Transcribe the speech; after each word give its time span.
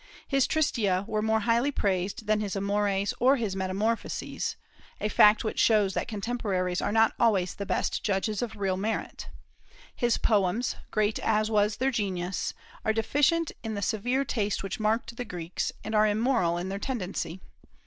His 0.27 0.47
"Tristia" 0.47 1.05
were 1.07 1.21
more 1.21 1.41
highly 1.41 1.69
praised 1.69 2.25
than 2.25 2.39
his 2.39 2.55
"Amores" 2.55 3.13
or 3.19 3.35
his 3.35 3.55
"Metamorphoses," 3.55 4.55
a 4.99 5.09
fact 5.09 5.43
which 5.43 5.59
shows 5.59 5.93
that 5.93 6.07
contemporaries 6.07 6.81
are 6.81 6.91
not 6.91 7.13
always 7.19 7.53
the 7.53 7.67
best 7.67 8.03
judges 8.03 8.41
of 8.41 8.55
real 8.55 8.77
merit. 8.77 9.27
His 9.95 10.17
poems, 10.17 10.75
great 10.89 11.19
as 11.19 11.51
was 11.51 11.77
their 11.77 11.91
genius, 11.91 12.55
are 12.83 12.93
deficient 12.93 13.51
in 13.61 13.75
the 13.75 13.83
severe 13.83 14.25
taste 14.25 14.63
which 14.63 14.79
marked 14.79 15.15
the 15.17 15.23
Greeks, 15.23 15.71
and 15.83 15.93
are 15.93 16.07
immoral 16.07 16.57
in 16.57 16.69
their 16.69 16.79
tendency. 16.79 17.39